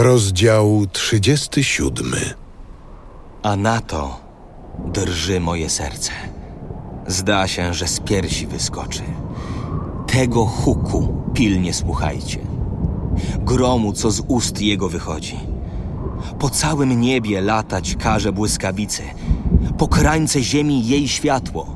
[0.00, 2.12] Rozdział 37.
[3.42, 4.20] A na to
[4.86, 6.12] drży moje serce.
[7.06, 9.02] Zda się, że z piersi wyskoczy.
[10.06, 12.38] Tego huku pilnie słuchajcie.
[13.38, 15.36] Gromu, co z ust jego wychodzi.
[16.38, 19.02] Po całym niebie latać każe błyskawicy.
[19.78, 21.74] Po krańce ziemi jej światło.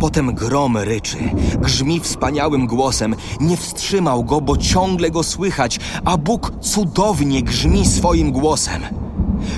[0.00, 1.18] Potem grom ryczy,
[1.58, 3.16] grzmi wspaniałym głosem.
[3.40, 8.82] Nie wstrzymał go, bo ciągle go słychać, a Bóg cudownie grzmi swoim głosem,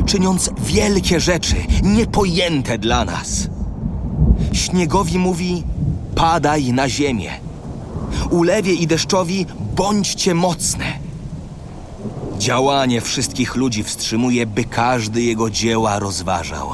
[0.06, 3.48] czyniąc wielkie rzeczy, niepojęte dla nas.
[4.52, 5.62] Śniegowi mówi:
[6.14, 7.30] Padaj na ziemię.
[8.30, 9.46] Ulewie i deszczowi
[9.76, 10.84] bądźcie mocne.
[12.38, 16.70] Działanie wszystkich ludzi wstrzymuje, by każdy jego dzieła rozważał.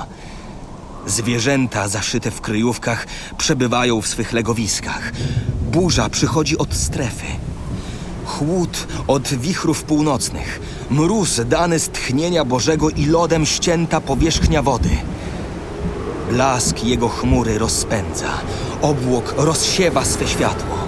[1.07, 3.07] Zwierzęta zaszyte w kryjówkach
[3.39, 5.13] przebywają w swych legowiskach.
[5.73, 7.27] Burza przychodzi od strefy.
[8.27, 10.61] Chłód od wichrów północnych.
[10.91, 14.91] Mróz dany z tchnienia Bożego i lodem ścięta powierzchnia wody.
[16.31, 18.31] Blask jego chmury rozpędza.
[18.83, 20.79] Obłok rozsiewa swe światło.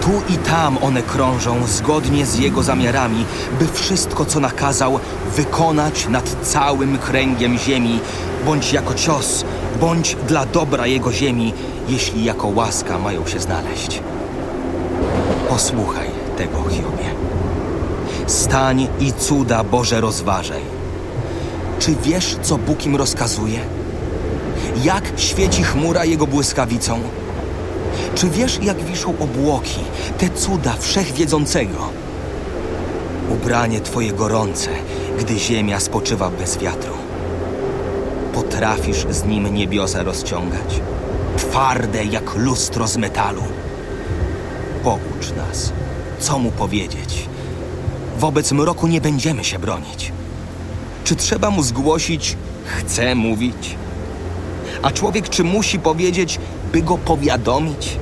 [0.00, 3.24] Tu i tam one krążą zgodnie z jego zamiarami,
[3.58, 5.00] by wszystko, co nakazał,
[5.36, 8.00] wykonać nad całym kręgiem ziemi,
[8.46, 9.44] bądź jako cios,
[9.80, 11.54] bądź dla dobra jego ziemi,
[11.88, 14.00] jeśli jako łaska mają się znaleźć.
[15.48, 17.10] Posłuchaj tego, Hiobie.
[18.26, 20.62] Stań i cuda Boże rozważaj.
[21.78, 23.60] Czy wiesz, co Bóg im rozkazuje?
[24.84, 27.00] Jak świeci chmura jego błyskawicą?
[28.14, 29.80] Czy wiesz, jak wiszą obłoki,
[30.18, 31.88] te cuda wszechwiedzącego?
[33.30, 34.70] Ubranie twoje gorące,
[35.18, 37.07] gdy ziemia spoczywa bez wiatru.
[38.38, 40.80] Potrafisz z nim niebiosa rozciągać,
[41.36, 43.42] twarde jak lustro z metalu.
[44.84, 45.72] Poucz nas,
[46.18, 47.28] co mu powiedzieć.
[48.18, 50.12] Wobec mroku nie będziemy się bronić.
[51.04, 53.76] Czy trzeba mu zgłosić, chce mówić?
[54.82, 56.40] A człowiek czy musi powiedzieć,
[56.72, 57.96] by go powiadomić?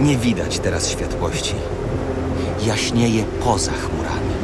[0.00, 1.54] Nie widać teraz światłości.
[2.66, 4.34] Jaśnieje poza chmurami.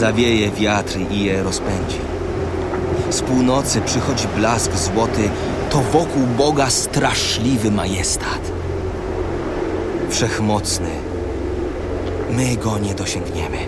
[0.00, 1.98] Zawieje wiatr i je rozpędzi.
[3.10, 5.28] Z północy przychodzi blask złoty,
[5.70, 8.52] to wokół Boga straszliwy majestat.
[10.10, 10.90] Wszechmocny,
[12.30, 13.58] my go nie dosięgniemy.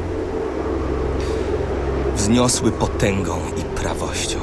[2.16, 4.38] Wzniosły potęgą i prawością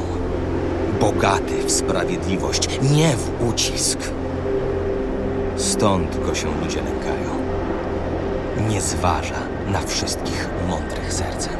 [0.99, 3.99] bogaty w sprawiedliwość, nie w ucisk.
[5.57, 7.29] Stąd go się ludzie lękają.
[8.69, 9.39] Nie zważa
[9.71, 11.58] na wszystkich mądrych sercem.